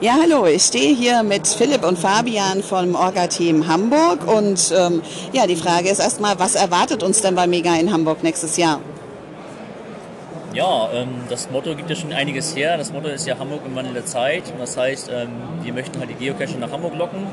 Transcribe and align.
Ja, 0.00 0.16
hallo, 0.22 0.46
ich 0.46 0.62
stehe 0.62 0.94
hier 0.94 1.24
mit 1.24 1.48
Philipp 1.48 1.84
und 1.84 1.98
Fabian 1.98 2.62
vom 2.62 2.94
Orga-Team 2.94 3.66
Hamburg 3.66 4.28
und 4.28 4.72
ähm, 4.72 5.02
ja, 5.32 5.44
die 5.48 5.56
Frage 5.56 5.88
ist 5.88 5.98
erstmal, 5.98 6.38
was 6.38 6.54
erwartet 6.54 7.02
uns 7.02 7.20
denn 7.20 7.34
bei 7.34 7.48
Mega 7.48 7.74
in 7.74 7.92
Hamburg 7.92 8.22
nächstes 8.22 8.56
Jahr? 8.56 8.80
Ja, 10.54 10.88
ähm, 10.94 11.08
das 11.28 11.50
Motto 11.50 11.74
gibt 11.74 11.90
ja 11.90 11.96
schon 11.96 12.12
einiges 12.12 12.54
her. 12.54 12.76
Das 12.76 12.92
Motto 12.92 13.08
ist 13.08 13.26
ja 13.26 13.40
Hamburg 13.40 13.62
im 13.66 13.74
Wandel 13.74 13.92
der 13.92 14.06
Zeit. 14.06 14.44
Und 14.52 14.60
das 14.60 14.76
heißt, 14.76 15.10
ähm, 15.12 15.30
wir 15.62 15.72
möchten 15.72 15.98
halt 15.98 16.10
die 16.10 16.14
Geocacher 16.14 16.58
nach 16.58 16.70
Hamburg 16.70 16.94
locken, 16.94 17.26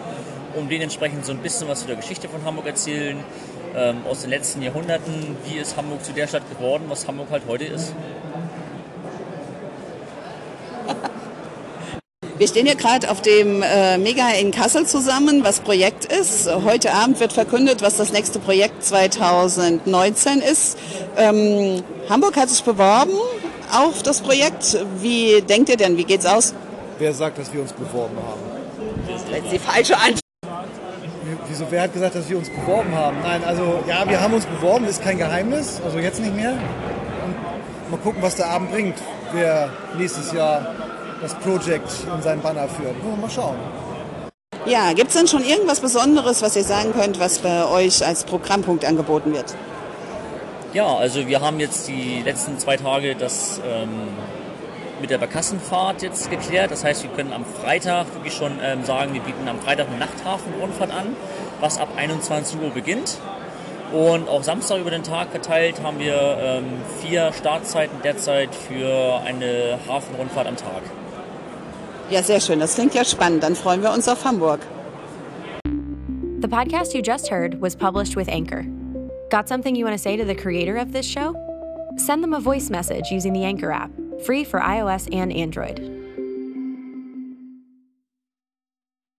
um 0.56 0.68
denen 0.68 0.86
entsprechend 0.86 1.24
so 1.24 1.34
ein 1.34 1.40
bisschen 1.40 1.68
was 1.68 1.82
zu 1.82 1.86
der 1.88 1.98
Geschichte 1.98 2.28
von 2.28 2.44
Hamburg 2.46 2.66
erzählen, 2.66 3.24
ähm, 3.76 3.98
aus 4.10 4.22
den 4.22 4.32
letzten 4.32 4.64
Jahrhunderten. 4.64 5.38
Wie 5.46 5.60
ist 5.60 5.78
Hamburg 5.78 6.04
zu 6.04 6.14
der 6.14 6.26
Stadt 6.26 6.50
geworden, 6.50 6.86
was 6.90 7.08
Hamburg 7.08 7.28
halt 7.30 7.44
heute 7.48 7.66
ist? 7.66 7.94
Wir 12.38 12.50
stehen 12.50 12.66
hier 12.66 12.76
gerade 12.76 13.10
auf 13.10 13.22
dem 13.22 13.64
äh, 13.64 13.98
Mega 13.98 14.30
in 14.32 14.52
Kassel 14.52 14.86
zusammen, 14.86 15.46
was 15.46 15.62
Projekt 15.62 16.04
ist. 16.04 16.54
Heute 16.66 16.92
Abend 16.92 17.18
wird 17.22 17.32
verkündet, 17.32 17.82
was 17.82 17.96
das 17.96 18.12
nächste 18.12 18.40
Projekt 18.40 18.84
2019 18.84 20.40
ist. 20.40 20.78
Ähm, 21.16 21.82
Hamburg 22.10 22.36
hat 22.36 22.50
sich 22.50 22.62
beworben 22.62 23.14
auf 23.72 24.04
das 24.04 24.20
Projekt. 24.20 24.78
Wie 25.00 25.42
denkt 25.42 25.70
ihr 25.70 25.78
denn, 25.78 25.96
wie 25.96 26.04
geht's 26.04 26.26
aus? 26.26 26.54
Wer 27.00 27.14
sagt, 27.14 27.38
dass 27.38 27.54
wir 27.54 27.62
uns 27.62 27.72
beworben 27.72 28.18
haben? 28.18 28.42
Das 29.08 29.22
ist 29.22 29.54
die 29.54 29.60
falsche 29.60 29.96
Antwort. 29.96 30.20
Wieso, 31.48 31.68
wer 31.70 31.84
hat 31.84 31.94
gesagt, 31.94 32.16
dass 32.16 32.30
wir 32.30 32.38
uns 32.38 32.50
beworben 32.50 32.94
haben? 32.94 33.16
Nein, 33.24 33.46
also 33.46 33.80
ja, 33.88 34.08
wir 34.10 34.20
haben 34.20 34.34
uns 34.34 34.46
beworben, 34.46 34.86
ist 34.86 35.02
kein 35.02 35.18
Geheimnis, 35.18 35.80
also 35.86 36.00
jetzt 36.00 36.20
nicht 36.20 36.36
mehr. 36.36 36.52
Und 36.52 37.92
mal 37.92 37.98
gucken, 37.98 38.22
was 38.22 38.36
der 38.36 38.50
Abend 38.50 38.72
bringt, 38.72 38.96
wer 39.32 39.70
nächstes 39.98 40.34
Jahr 40.34 40.85
das 41.26 41.34
Projekt 41.40 41.92
in 42.16 42.22
seinen 42.22 42.42
Banner 42.42 42.68
führt. 42.68 42.96
Mal 43.20 43.30
schauen. 43.30 43.56
Ja, 44.68 44.94
gibt 44.94 45.10
es 45.10 45.18
denn 45.18 45.28
schon 45.28 45.44
irgendwas 45.44 45.80
Besonderes, 45.80 46.44
was 46.44 46.56
ihr 46.56 46.64
sagen 46.64 46.94
könnt, 46.94 47.20
was 47.20 47.40
bei 47.40 47.66
euch 47.66 48.06
als 48.06 48.26
Programmpunkt 48.26 48.86
angeboten 48.86 49.34
wird? 49.34 49.56
Ja, 50.74 50.86
also 50.96 51.28
wir 51.28 51.42
haben 51.42 51.60
jetzt 51.60 51.88
die 51.88 52.22
letzten 52.24 52.60
zwei 52.60 52.78
Tage 52.78 53.16
das 53.16 53.60
ähm, 53.66 53.90
mit 55.02 55.10
der 55.10 55.18
Barkassenfahrt 55.18 56.04
jetzt 56.04 56.30
geklärt. 56.30 56.70
Das 56.70 56.84
heißt, 56.84 57.02
wir 57.04 57.10
können 57.12 57.34
am 57.34 57.44
Freitag 57.44 58.14
wirklich 58.14 58.34
schon 58.34 58.60
ähm, 58.62 58.84
sagen, 58.84 59.14
wir 59.14 59.22
bieten 59.22 59.48
am 59.48 59.60
Freitag 59.60 59.88
eine 59.88 59.98
Nachthafenrundfahrt 59.98 60.92
an, 60.92 61.16
was 61.60 61.80
ab 61.80 61.90
21 61.96 62.62
Uhr 62.62 62.70
beginnt. 62.70 63.18
Und 63.94 64.30
auch 64.30 64.44
Samstag 64.44 64.80
über 64.80 64.92
den 64.92 65.04
Tag 65.04 65.30
verteilt 65.30 65.82
haben 65.82 66.00
wir 66.00 66.38
ähm, 66.40 66.66
vier 67.02 67.32
Startzeiten 67.34 68.02
derzeit 68.04 68.54
für 68.54 69.22
eine 69.26 69.80
Hafenrundfahrt 69.88 70.48
am 70.48 70.58
Tag. 70.58 70.82
Ja, 72.10 72.22
sehr 72.22 72.40
schön. 72.40 72.60
Das 72.60 72.76
klingt 72.76 72.94
ja 72.94 73.04
spannend. 73.04 73.44
Dann 73.44 73.56
freuen 73.56 73.82
wir 73.82 73.92
uns 73.92 74.08
auf 74.08 74.24
Hamburg. 74.26 74.60
The 76.42 76.48
podcast 76.48 76.94
you 76.94 77.02
just 77.02 77.32
heard 77.32 77.60
was 77.60 77.76
published 77.76 78.16
with 78.16 78.28
Anchor. 78.30 78.64
Got 79.32 79.48
something 79.48 79.76
you 79.76 79.86
want 79.86 79.98
to 79.98 80.02
say 80.02 80.16
to 80.16 80.26
the 80.26 80.36
creator 80.36 80.78
of 80.78 80.92
this 80.92 81.06
show? 81.06 81.34
Send 81.98 82.22
them 82.24 82.34
a 82.34 82.40
voice 82.40 82.70
message 82.70 83.10
using 83.10 83.34
the 83.34 83.44
Anchor 83.44 83.72
app, 83.72 83.90
free 84.26 84.44
for 84.44 84.60
iOS 84.60 85.08
and 85.12 85.34
Android. 85.34 85.95